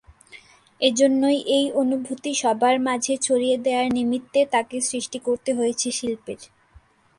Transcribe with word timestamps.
এজন্যই 0.81 1.39
এই 1.57 1.65
অনুভূতি 1.81 2.31
সবার 2.41 2.75
মাঝে 2.87 3.13
ছড়িয়ে 3.17 3.57
দেয়ার 3.65 3.87
নিমিত্তে 3.93 4.41
তাকে 4.53 4.77
সৃষ্টি 4.89 5.17
করতে 5.27 5.51
হয়েছে 5.53 5.87
শিল্পের। 5.97 6.39